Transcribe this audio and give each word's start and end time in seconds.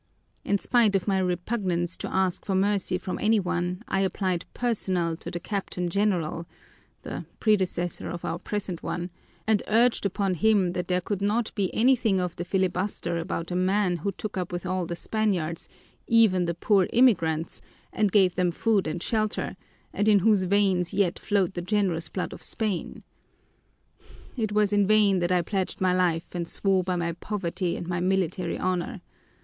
In 0.43 0.57
spite 0.57 0.95
of 0.95 1.07
my 1.07 1.19
repugnance 1.19 1.95
to 1.97 2.11
asking 2.11 2.45
for 2.47 2.55
mercy 2.55 2.97
from 2.97 3.19
any 3.19 3.39
one, 3.39 3.83
I 3.87 3.99
applied 3.99 4.45
personally 4.55 5.15
to 5.17 5.29
the 5.29 5.39
Captain 5.39 5.91
General 5.91 6.47
the 7.03 7.25
predecessor 7.39 8.09
of 8.09 8.25
our 8.25 8.39
present 8.39 8.81
one 8.81 9.11
and 9.45 9.61
urged 9.67 10.03
upon 10.07 10.33
him 10.33 10.71
that 10.73 10.87
there 10.87 11.01
could 11.01 11.21
not 11.21 11.53
be 11.53 11.71
anything 11.71 12.19
of 12.19 12.35
the 12.35 12.43
filibuster 12.43 13.19
about 13.19 13.51
a 13.51 13.55
man 13.55 13.97
who 13.97 14.11
took 14.13 14.37
up 14.37 14.51
with 14.51 14.65
all 14.65 14.87
the 14.87 14.95
Spaniards, 14.95 15.69
even 16.07 16.45
the 16.45 16.55
poor 16.55 16.87
emigrants, 16.91 17.61
and 17.93 18.11
gave 18.11 18.33
them 18.33 18.49
food 18.49 18.87
and 18.87 19.03
shelter, 19.03 19.55
and 19.93 20.07
in 20.07 20.17
whose 20.17 20.45
veins 20.45 20.95
yet 20.95 21.19
flowed 21.19 21.53
the 21.53 21.61
generous 21.61 22.09
blood 22.09 22.33
of 22.33 22.41
Spain. 22.41 23.03
It 24.35 24.51
was 24.51 24.73
in 24.73 24.87
vain 24.87 25.19
that 25.19 25.31
I 25.31 25.43
pledged 25.43 25.79
my 25.79 25.93
life 25.93 26.33
and 26.33 26.47
swore 26.47 26.83
by 26.83 26.95
my 26.95 27.11
poverty 27.11 27.77
and 27.77 27.87
my 27.87 27.99
military 27.99 28.57
honor. 28.57 29.01